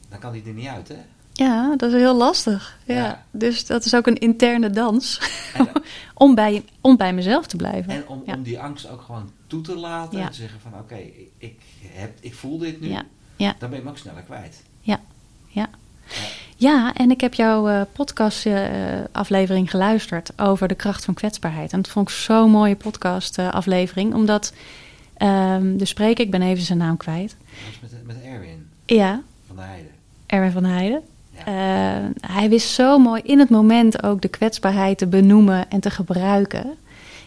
[0.09, 0.95] dan kan die er niet uit, hè?
[1.33, 2.77] ja, dat is heel lastig.
[2.85, 2.95] Ja.
[2.95, 3.25] Ja.
[3.31, 5.21] Dus dat is ook een interne dans
[5.53, 5.69] En,
[6.13, 7.93] om, bij, om bij mezelf te blijven.
[7.93, 8.33] en om, Ja.
[8.33, 10.25] om die angst ook gewoon toe te laten Ja.
[10.25, 12.87] en te zeggen van oké, ik, ik, heb, ik voel dit nu,
[13.41, 13.55] Ja.
[13.57, 14.63] Dan ben je hem ook sneller kwijt.
[14.81, 14.99] Ja,
[15.47, 15.69] ja.
[16.55, 16.93] Ja.
[16.93, 21.73] En ik heb jouw eh podcast-aflevering geluisterd over de kracht van kwetsbaarheid.
[21.73, 24.53] En dat vond ik zo'n mooie podcast-aflevering, omdat
[25.17, 27.35] ehm, de spreker, ik ben even zijn naam kwijt.
[27.81, 29.89] Met, met Erwin Ja, van de Heide.
[30.25, 31.01] Erwin van Heijden.
[31.31, 31.45] Ja.
[31.45, 35.89] Eh, hij wist zo mooi in het moment ook de kwetsbaarheid te benoemen en te
[35.89, 36.77] gebruiken.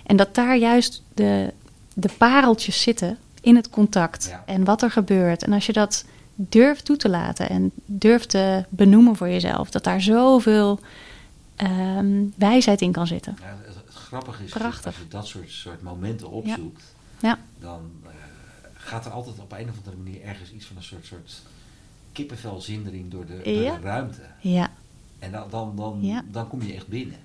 [0.07, 1.53] En dat daar juist de,
[1.94, 4.43] de pareltjes zitten in het contact Ja.
[4.47, 5.43] en wat er gebeurt.
[5.43, 6.05] En als je dat
[6.35, 10.81] durft toe te laten en durft te benoemen voor jezelf, dat daar zoveel
[11.57, 13.37] ehm, wijsheid in kan zitten.
[13.41, 14.87] Ja, het, het grappige is, Prachtig.
[14.87, 16.83] als je dat soort, soort momenten opzoekt,
[17.21, 18.11] Ja, dan eh,
[18.75, 21.43] gaat er altijd op een of andere manier ergens iets van een soort, soort
[22.13, 24.21] kippenvelzindering door de, door de ruimte.
[24.41, 24.71] ja.
[25.19, 27.17] En dan, dan, dan, dan kom je echt binnen.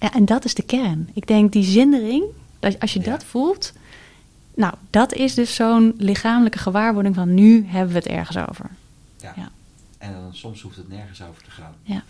[0.00, 1.08] Ja, en dat is de kern.
[1.14, 2.24] Ik denk die zindering,
[2.58, 3.04] dat als je Ja.
[3.10, 3.72] dat voelt,
[4.54, 8.70] nou, dat is dus zo'n lichamelijke gewaarwording van nu hebben we het ergens over.
[9.20, 9.32] Ja.
[9.36, 9.50] Ja.
[9.98, 11.74] En dan, soms hoeft het nergens over te gaan.
[11.82, 12.02] Ja.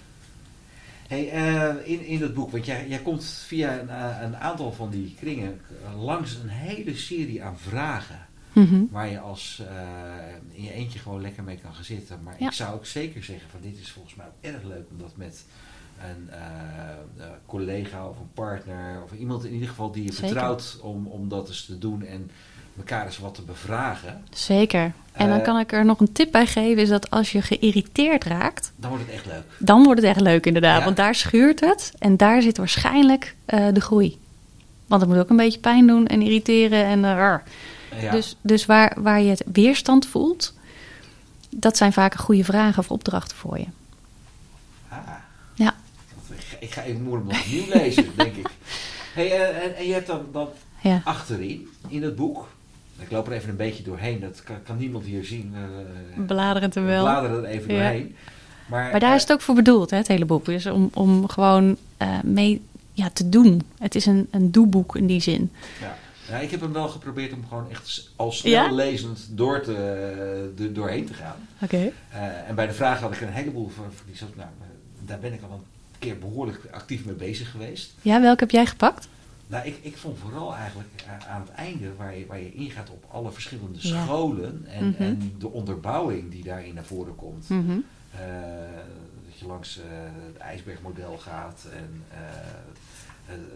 [1.09, 4.73] Hey, eh, in, in dat boek, want jij, jij komt via een, eh, een aantal
[4.73, 5.61] van die kringen
[5.99, 8.27] langs een hele serie aan vragen.
[8.53, 8.83] Mhm.
[8.91, 9.77] Waar je als eh,
[10.53, 12.19] in je eentje gewoon lekker mee kan gaan zitten.
[12.23, 12.47] Maar Ja.
[12.47, 15.17] ik zou ook zeker zeggen van dit is volgens mij ook erg leuk om dat
[15.17, 15.45] met
[16.01, 16.39] een eh,
[17.19, 20.27] eh, collega of een partner of iemand in ieder geval die je Zeker.
[20.29, 22.31] vertrouwt om, om dat eens te doen en
[22.77, 24.23] elkaar eens wat te bevragen.
[24.31, 24.93] Zeker.
[25.13, 27.43] En dan Eh, kan ik er nog een tip bij geven, is dat als je
[27.43, 29.45] geïrriteerd raakt, Dan wordt het echt leuk.
[29.59, 30.79] dan wordt het echt leuk inderdaad.
[30.79, 30.85] Ja.
[30.85, 34.19] Want daar schuurt het en daar zit waarschijnlijk eh, de groei.
[34.87, 37.01] Want het moet ook een beetje pijn doen en irriteren en...
[37.01, 38.11] Ja.
[38.11, 40.55] Dus, dus waar, waar je het weerstand voelt,
[41.51, 43.67] dat zijn vaak goede vragen of opdrachten voor je.
[44.89, 44.99] Ah,
[46.65, 48.47] ik, ga- even moeilijk opnieuw lezen, denk ik.
[49.15, 50.49] Hey, eh, en, en je hebt dan, dan
[50.83, 51.01] ja.
[51.05, 52.49] achterin in het boek.
[52.99, 55.55] Ik loop er even een beetje doorheen, dat kan, kan niemand hier zien.
[56.17, 57.03] eh, Bladerend er we wel.
[57.03, 57.81] bladeren er even Ja.
[57.83, 58.17] doorheen.
[58.67, 60.45] Maar, Maar daar eh, is het ook voor bedoeld, hè, het hele boek.
[60.45, 63.63] Dus om, om gewoon eh, mee ja, te doen.
[63.79, 65.51] Het is een, een doeboek in die zin.
[65.81, 65.97] Ja.
[66.29, 68.71] ja, ik heb hem wel geprobeerd om gewoon echt s- al snel Ja?
[68.73, 69.75] lezend door te,
[70.59, 71.37] er doorheen te gaan.
[71.63, 71.91] Oké.
[72.11, 74.67] Eh, en bij de vraag had ik een heleboel van, die soort, nou, eh,
[75.07, 75.63] daar ben ik al een
[76.05, 77.95] keer behoorlijk actief mee bezig geweest.
[78.03, 79.09] Ja, welke heb jij gepakt?
[79.47, 80.89] Nou, ik, ik vond vooral eigenlijk
[81.29, 84.05] aan het einde, waar je, waar je ingaat op alle verschillende Ja.
[84.05, 85.03] scholen en, Mhm.
[85.03, 87.49] en de onderbouwing die daarin naar voren komt.
[87.49, 87.71] Mhm.
[87.71, 88.19] Eh,
[89.27, 89.85] dat je langs eh,
[90.27, 92.19] het ijsbergmodel gaat en eh,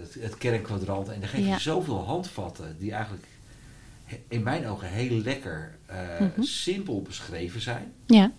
[0.00, 1.08] het, het kernkwadrant.
[1.08, 1.58] En daar geef je Ja.
[1.58, 3.26] zoveel handvatten die eigenlijk
[4.28, 5.76] in mijn ogen heel lekker
[6.20, 6.42] Mhm.
[6.42, 7.92] simpel beschreven zijn.
[8.06, 8.30] Ja,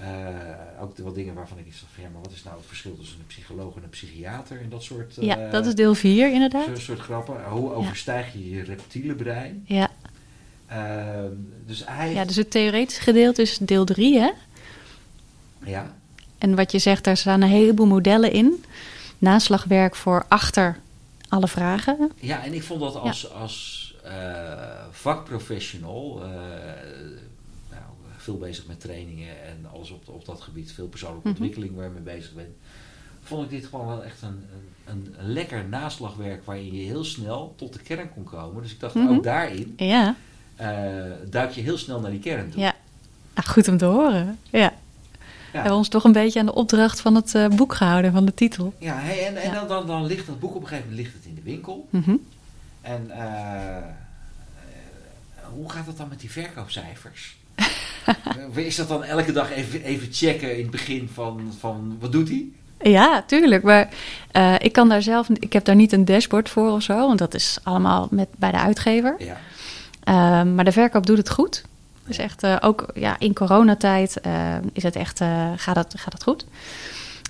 [0.00, 2.96] Eh, ook wat dingen waarvan ik iets van, ja, maar wat is nou het verschil
[2.96, 6.32] tussen een psycholoog en een psychiater en dat soort, ja eh, dat is deel 4
[6.32, 6.64] inderdaad.
[6.64, 7.44] zo'n soort grappen.
[7.44, 9.64] Hoe overstijg je je reptiele brein?
[9.66, 9.90] Ja.
[10.66, 11.32] Ehm,
[11.66, 14.30] dus hij, ja, dus het theoretische gedeelte is deel 3, hè?
[15.64, 15.94] ja,
[16.38, 18.64] En wat je zegt, daar staan een heleboel modellen in.
[19.18, 20.78] Naslagwerk voor achter
[21.28, 22.12] alle vragen.
[22.20, 24.12] Ja, en ik vond dat als, als eh,
[24.90, 26.22] vakprofessional,
[28.24, 31.36] veel bezig met trainingen en alles op, op dat gebied, veel persoonlijke Mhm.
[31.36, 32.48] ontwikkeling waar je mee bezig bent,
[33.22, 34.42] vond ik dit gewoon wel echt een,
[34.84, 38.62] een, een lekker naslagwerk waarin je heel snel tot de kern kon komen.
[38.62, 39.08] Dus ik dacht, Mhm.
[39.08, 40.14] ook daarin Ja,
[40.56, 42.60] eh, duik je heel snel naar die kern toe.
[42.60, 42.74] ja.
[43.34, 44.38] Nou, goed om te horen.
[44.50, 44.58] Ja.
[44.60, 44.72] Ja.
[45.52, 48.24] We hebben ons toch een beetje aan de opdracht van het eh, boek gehouden, van
[48.24, 48.74] de titel.
[48.78, 49.54] Ja, hey, en, en Ja.
[49.54, 51.86] Dan, dan, dan ligt dat boek op een gegeven moment ligt het in de winkel.
[51.90, 52.16] Mhm.
[52.80, 53.82] En eh,
[55.54, 57.36] hoe gaat het dan met die verkoopcijfers?
[58.54, 62.12] Eh, Is dat dan elke dag even, even checken in het begin van, van wat
[62.12, 62.44] doet hij?
[62.80, 63.62] Ja, tuurlijk.
[63.62, 63.88] Maar
[64.30, 67.18] eh, ik kan daar zelf, ik heb daar niet een dashboard voor of zo, want
[67.18, 69.14] dat is allemaal met, bij de uitgever.
[69.18, 69.36] Ja,
[70.04, 71.64] Ehm, maar de verkoop doet het goed.
[72.06, 76.12] Dus echt, eh, ook ja, in coronatijd eh, is het echt, eh, gaat, het, gaat
[76.12, 76.46] het goed.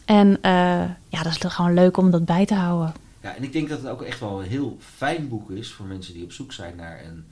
[0.05, 0.53] En eh,
[1.09, 2.95] ja, dat is gewoon leuk om dat bij te houden.
[3.23, 5.87] ja, en ik denk dat het ook echt wel een heel fijn boek is voor
[5.87, 7.25] mensen die op zoek zijn naar een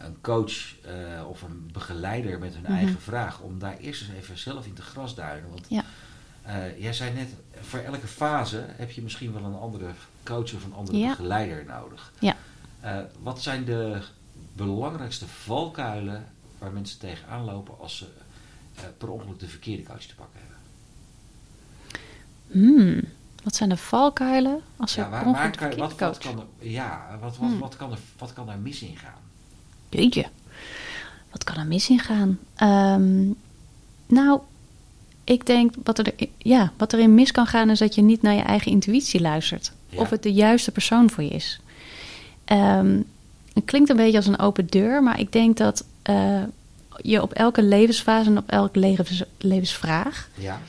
[0.00, 2.72] een coach eh, of een begeleider met hun Mhm.
[2.72, 5.50] eigen vraag, om daar eerst eens even zelf in te grasduinen.
[5.50, 5.84] Want Ja.
[6.42, 7.28] eh, jij zei net,
[7.60, 9.90] voor elke fase heb je misschien wel een andere
[10.22, 11.08] coach of een andere Ja.
[11.08, 12.12] begeleider nodig.
[12.18, 12.36] Ja.
[12.80, 14.00] Eh, wat zijn de
[14.52, 16.26] belangrijkste valkuilen
[16.58, 18.06] waar mensen tegenaan lopen als ze
[18.98, 20.56] per ongeluk de verkeerde coach te pakken hebben?
[22.50, 23.00] Hmm,
[23.42, 26.18] wat zijn de valkuilen als er Ja, waar, ongeluk waar de kan, verkeerde wat, wat,
[26.22, 26.34] coach?
[26.34, 27.58] kan er, ja, wat, wat, Hmm.
[27.58, 29.28] wat, kan er, wat kan daar mis in gaan?
[29.90, 30.26] Jeetje,
[31.30, 32.38] wat kan er mis in gaan?
[32.56, 33.26] Ehm,
[34.06, 34.40] nou,
[35.24, 38.34] ik denk wat er, ja, wat erin mis kan gaan is dat je niet naar
[38.34, 39.72] je eigen intuïtie luistert.
[39.88, 40.00] Ja.
[40.00, 41.60] Of het de juiste persoon voor je is.
[42.44, 43.00] Ehm,
[43.52, 46.42] het klinkt een beetje als een open deur, maar ik denk dat eh,
[47.02, 50.60] je op elke levensfase en op elke levens, levensvraag Ja,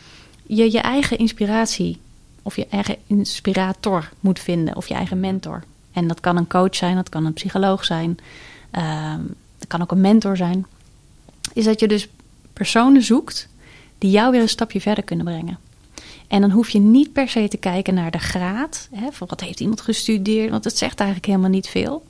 [0.45, 1.99] je je eigen inspiratie
[2.41, 5.63] of je eigen inspirator moet vinden of je eigen mentor.
[5.93, 8.17] En dat kan een coach zijn, dat kan een psycholoog zijn,
[8.71, 9.21] ehm,
[9.57, 10.65] dat kan ook een mentor zijn.
[11.53, 12.07] Is dat je dus
[12.53, 13.47] personen zoekt
[13.97, 15.60] die jou weer een stapje verder kunnen brengen.
[16.27, 19.41] En dan hoef je niet per se te kijken naar de graad, hè, van wat
[19.41, 22.07] heeft iemand gestudeerd, want het zegt eigenlijk helemaal niet veel.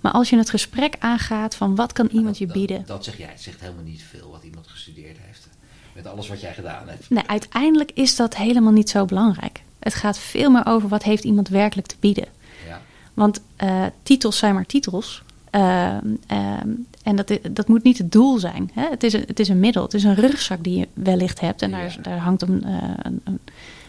[0.00, 3.04] Maar als je het gesprek aangaat van wat kan iemand je dat, bieden, Dat, dat
[3.04, 5.48] zeg jij, het zegt helemaal niet veel wat iemand gestudeerd heeft.
[5.94, 7.10] Met alles wat jij gedaan hebt.
[7.10, 9.62] Nee, uiteindelijk is dat helemaal niet zo belangrijk.
[9.78, 12.26] Het gaat veel meer over wat heeft iemand werkelijk te bieden.
[12.68, 12.80] Ja,
[13.14, 15.22] Want eh, titels zijn maar titels.
[15.54, 16.68] Ehm, ehm,
[17.02, 18.70] en dat, dat moet niet het doel zijn.
[18.72, 18.88] Hè?
[18.90, 19.82] Het, is een, het is een middel.
[19.82, 21.62] Het is een rugzak die je wellicht hebt.
[21.62, 22.02] En daar, Ja.
[22.02, 23.38] daar hangt een, eh, een, een,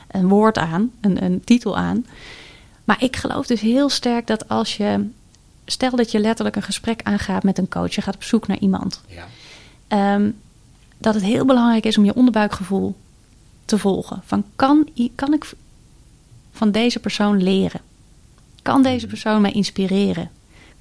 [0.08, 2.06] een woord aan, een, een titel aan.
[2.84, 5.08] Maar ik geloof dus heel sterk dat als je...
[5.66, 7.96] Stel dat je letterlijk een gesprek aangaat met een coach.
[7.96, 9.02] Je gaat op zoek naar iemand.
[9.08, 9.26] ja,
[9.88, 10.30] Ehm,
[10.98, 12.96] dat het heel belangrijk is om je onderbuikgevoel
[13.66, 14.22] te volgen.
[14.26, 15.52] Van kan, kan ik
[16.52, 17.82] van deze persoon leren?
[18.62, 20.30] Kan deze persoon mij inspireren?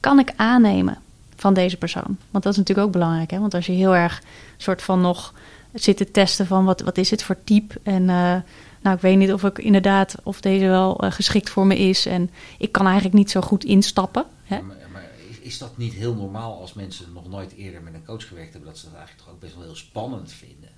[0.04, 0.98] Kan ik aannemen
[1.36, 2.16] van deze persoon?
[2.30, 3.30] Want dat is natuurlijk ook belangrijk.
[3.30, 3.38] Hè?
[3.38, 4.22] Want als je heel erg
[4.56, 5.34] soort van nog
[5.72, 8.36] zit te testen van wat, wat is het voor type en eh,
[8.80, 12.06] nou ik weet niet of ik inderdaad of deze wel eh, geschikt voor me is
[12.06, 14.24] en ik kan eigenlijk niet zo goed instappen.
[14.44, 14.60] Hè?
[14.62, 18.04] Maar, maar is, is dat niet heel normaal als mensen nog nooit eerder met een
[18.04, 20.68] coach gewerkt hebben, dat ze dat eigenlijk toch ook best wel heel spannend vinden?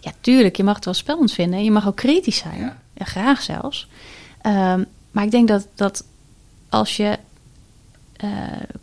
[0.00, 0.56] Ja, tuurlijk.
[0.56, 1.64] Je mag het wel spannend vinden.
[1.64, 2.58] Je mag ook kritisch zijn.
[2.58, 2.82] Ja.
[2.92, 3.88] Ja, graag zelfs.
[4.40, 6.04] Ehm, maar ik denk dat, dat
[6.68, 7.18] als je
[8.16, 8.30] eh,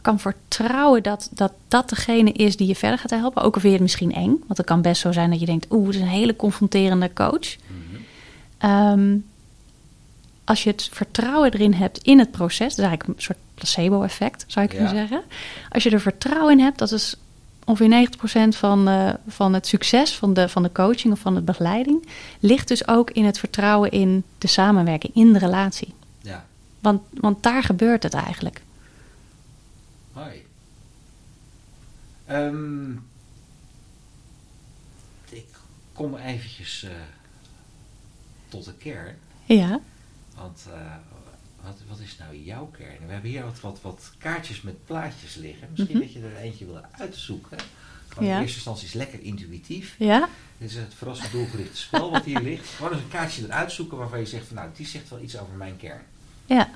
[0.01, 3.73] kan vertrouwen dat, dat dat degene is die je verder gaat helpen, ook al vind
[3.73, 4.29] je het misschien eng.
[4.47, 7.13] Want het kan best zo zijn dat je denkt, oeh, het is een hele confronterende
[7.13, 7.55] coach.
[7.67, 8.01] Mhm.
[8.57, 9.15] Ehm,
[10.43, 14.43] als je het vertrouwen erin hebt in het proces, dat is eigenlijk een soort placebo-effect,
[14.47, 14.99] zou je kunnen Ja.
[14.99, 15.21] zeggen.
[15.69, 17.15] Als je er vertrouwen in hebt, dat is
[17.65, 21.41] ongeveer 90% van, eh, van het succes van de, van de coaching of van de
[21.41, 22.07] begeleiding,
[22.39, 25.93] ligt dus ook in het vertrouwen in de samenwerking, in de relatie.
[26.21, 26.45] Ja,
[26.79, 28.61] Want, want daar gebeurt het eigenlijk.
[30.13, 30.45] Mooi.
[32.25, 32.91] Ehm,
[35.29, 35.45] ik
[35.93, 36.91] kom eventjes eh,
[38.49, 39.15] tot de kern.
[39.45, 39.79] Ja,
[40.35, 40.95] Want eh,
[41.63, 43.05] wat, wat is nou jouw kern?
[43.05, 45.67] We hebben hier wat, wat, wat kaartjes met plaatjes liggen.
[45.71, 46.05] Misschien Mhm.
[46.05, 47.57] dat je er eentje wil uitzoeken.
[48.19, 48.21] Ja.
[48.35, 49.95] In eerste instantie is lekker intuïtief.
[49.97, 52.67] ja, Dit is het verrassend doelgerichte spel wat hier ligt.
[52.67, 55.37] Gewoon eens een kaartje eruit zoeken waarvan je zegt van nou, die zegt wel iets
[55.37, 56.01] over mijn kern.
[56.45, 56.69] ja.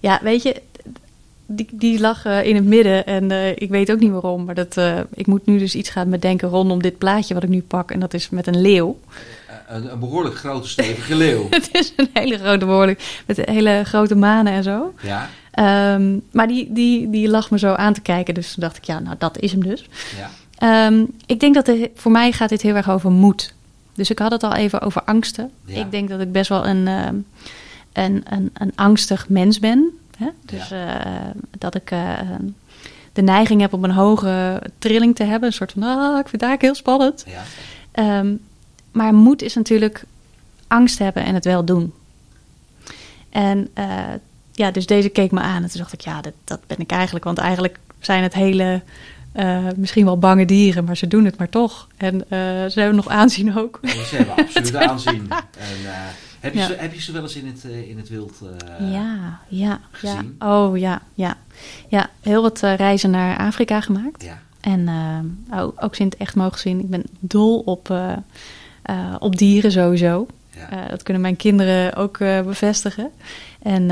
[0.00, 0.62] Ja, weet je,
[1.50, 4.44] die, die lag eh, in het midden en eh, ik weet ook niet waarom.
[4.44, 7.48] Maar dat, eh, ik moet nu dus iets gaan bedenken rondom dit plaatje wat ik
[7.48, 7.90] nu pak.
[7.90, 8.98] En dat is met een leeuw.
[9.68, 11.46] Een, een behoorlijk grote stevige leeuw.
[11.50, 14.94] Het is een hele grote behoorlijk, met hele grote manen en zo.
[15.02, 18.76] Ja, Ehm, maar die, die, die lag me zo aan te kijken, dus toen dacht
[18.76, 19.88] ik, ja, nou dat is hem dus.
[20.16, 23.54] ja, Ehm, ik denk dat voor mij gaat dit heel erg over moed.
[23.94, 25.50] Dus ik had het al even over angsten.
[25.64, 25.80] Ja.
[25.80, 27.14] Ik denk dat ik best wel een, ehm,
[27.92, 29.98] een, een, een angstig mens ben.
[30.20, 30.28] Hè?
[30.44, 30.94] Dus eh,
[31.58, 32.18] dat ik eh,
[33.12, 35.48] de neiging heb om een hoge trilling te hebben.
[35.48, 37.24] Een soort van, ah, ik vind het eigenlijk heel spannend.
[37.26, 37.42] ja.
[37.92, 38.34] Ehm,
[38.92, 40.04] maar moed is natuurlijk
[40.66, 41.92] angst hebben en het wel doen.
[43.30, 43.86] En eh,
[44.52, 46.90] ja, dus deze keek me aan en toen dacht ik, ja, dat, dat ben ik
[46.90, 47.24] eigenlijk.
[47.24, 48.82] Want eigenlijk zijn het hele,
[49.76, 51.88] misschien wel bange dieren, maar ze doen het maar toch.
[51.96, 52.24] En
[52.70, 53.80] ze hebben nog aanzien ook.
[53.82, 55.28] Ze hebben absoluut aanzien.
[55.58, 55.76] En,
[56.40, 56.66] heb, je Ja.
[56.66, 59.40] ze, heb je ze wel eens in het, eh, in het wild eh, ja, ja,
[59.48, 59.80] ja.
[59.90, 60.36] gezien?
[60.38, 61.36] Oh ja, ja.
[61.88, 64.22] Ja, heel wat eh, reizen naar Afrika gemaakt.
[64.22, 64.88] Ja, En
[65.54, 66.80] ook, ook het echt mogen zien.
[66.80, 67.94] Ik ben dol op,
[69.18, 70.26] op dieren sowieso.
[70.70, 70.86] ja.
[70.88, 73.10] Dat kunnen mijn kinderen ook bevestigen.
[73.62, 73.88] En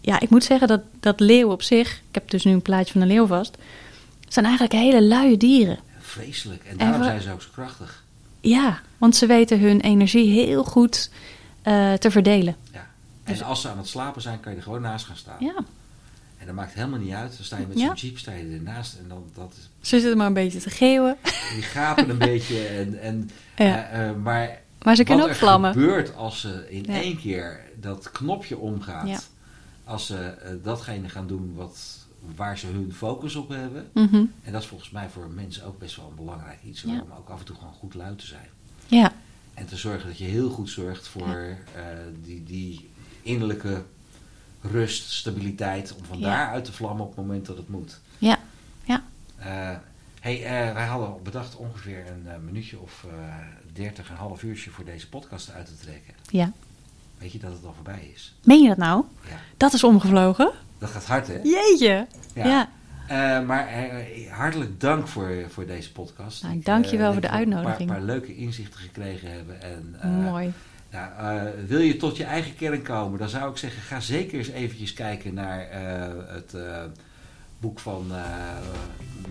[0.00, 2.92] ja, ik moet zeggen dat, dat leeuwen op zich, ik heb dus nu een plaatje
[2.92, 3.56] van een leeuw vast,
[4.28, 5.78] zijn eigenlijk hele luie dieren.
[6.00, 6.64] vreselijk.
[6.64, 8.04] En daarom zijn ze ook zo krachtig.
[8.40, 11.10] Ja, want ze weten hun energie heel goed
[11.62, 12.56] eh, te verdelen.
[12.72, 12.86] Ja.
[13.24, 15.36] En als ze aan het slapen zijn, kan je er gewoon naast gaan staan.
[15.38, 15.54] Ja,
[16.38, 17.34] En dat maakt helemaal niet uit.
[17.36, 17.86] Dan sta je met Ja.
[17.86, 20.70] zo'n jeep sta je ernaast en dan dat is, Ze zitten maar een beetje te
[20.70, 21.16] geeuwen.
[21.54, 22.66] die gapen een beetje.
[22.66, 23.64] En, en, Ja.
[23.88, 25.72] eh, eh, maar Maar ze kunnen wat ook er vlammen.
[25.72, 26.92] gebeurt als ze in Ja.
[27.00, 29.08] één keer dat knopje omgaat.
[29.08, 29.18] Ja.
[29.84, 31.98] Als ze datgene gaan doen wat,
[32.36, 33.88] waar ze hun focus op hebben.
[33.92, 34.24] Mhm.
[34.42, 36.84] En dat is volgens mij voor mensen ook best wel een belangrijk iets.
[36.84, 38.48] Om ook af en toe gewoon goed luid te zijn.
[38.86, 39.12] Ja,
[39.62, 41.36] En te zorgen dat je heel goed zorgt voor
[41.74, 41.82] eh,
[42.24, 42.90] die, die
[43.22, 43.82] innerlijke
[44.60, 45.94] rust, stabiliteit.
[45.98, 46.24] Om van Ja.
[46.28, 48.00] daaruit te vlammen op het moment dat het moet.
[48.18, 48.38] ja,
[48.84, 49.02] ja.
[49.36, 49.76] Eh,
[50.20, 53.06] hey, eh, wij hadden bedacht ongeveer een minuutje of
[53.72, 56.14] 30, een half uurtje voor deze podcast uit te trekken.
[56.30, 56.52] ja.
[57.18, 58.34] Weet je dat het al voorbij is?
[58.44, 59.04] Meen je dat nou?
[59.28, 59.36] Ja.
[59.56, 60.52] Dat is omgevlogen?
[60.78, 61.40] Dat gaat hard, hè?
[61.42, 62.06] Jeetje.
[62.34, 62.46] Ja.
[62.46, 62.70] Ja.
[63.12, 66.42] Eh, maar eh, hartelijk dank voor, voor deze podcast.
[66.42, 67.80] Nou, dank je eh, wel denk voor de uitnodiging.
[67.80, 69.62] Een paar, paar leuke inzichten gekregen hebben.
[69.62, 70.52] En, eh, Mooi.
[70.90, 74.38] Nou, eh, wil je tot je eigen kern komen, dan zou ik zeggen, ga zeker
[74.38, 76.82] eens eventjes kijken naar eh, het eh,
[77.60, 78.20] boek van eh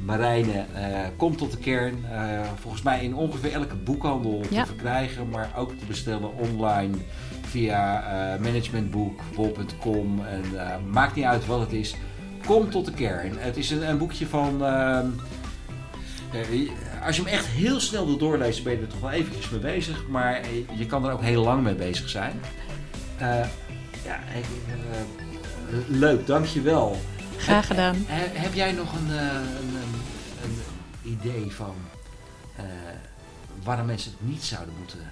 [0.06, 2.06] Marijne, eh, Kom tot de kern.
[2.12, 4.62] Eh, volgens mij in ongeveer elke boekhandel Ja.
[4.62, 6.96] te verkrijgen, maar ook te bestellen online
[7.42, 10.26] via eh managementboek, bol.com.
[10.26, 11.96] En eh, maakt niet uit wat het is.
[12.46, 13.38] Kom tot de kern.
[13.38, 14.66] Het is een, een boekje van...
[14.66, 15.08] ehm,
[16.34, 16.70] eh,
[17.06, 19.60] als je hem echt heel snel wil doorlezen, ben je er toch wel eventjes mee
[19.60, 20.08] bezig.
[20.08, 20.42] Maar
[20.76, 22.42] je kan er ook heel lang mee bezig zijn.
[23.18, 23.46] Eh,
[24.04, 27.02] ja, eh, leuk, dankjewel.
[27.38, 27.96] Graag gedaan.
[28.08, 29.86] Heb, heb jij nog een, een, een,
[30.44, 30.62] een
[31.04, 31.76] idee van
[32.56, 32.64] eh,
[33.64, 35.12] waarom mensen het niet zouden moeten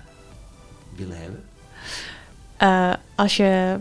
[0.95, 1.43] willen hebben?
[3.15, 3.77] Als je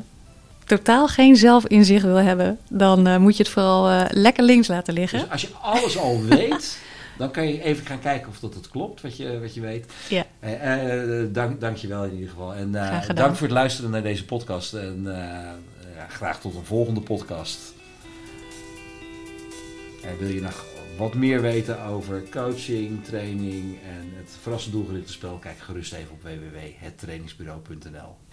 [0.68, 4.94] totaal geen zelfinzicht wil hebben, dan eh, moet je het vooral eh, lekker links laten
[4.94, 5.18] liggen.
[5.18, 6.78] Dus als je alles al weet,
[7.18, 9.92] dan kan je even gaan kijken of dat het klopt, wat je, wat je weet.
[10.08, 10.24] Ja.
[10.40, 12.54] Eh, dank, dank je wel in ieder geval.
[12.54, 12.72] En
[13.14, 14.74] dank voor het luisteren naar deze podcast.
[14.74, 15.02] En
[15.96, 17.58] ja, graag tot een volgende podcast.
[20.02, 20.64] En wil je nog
[20.98, 25.38] wat meer weten over coaching, training en het verrassend doelgerichte spel?
[25.38, 28.27] Kijk gerust even op www.hettrainingsbureau.nl.